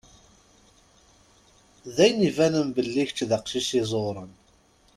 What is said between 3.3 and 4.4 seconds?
aqcic iẓewṛen.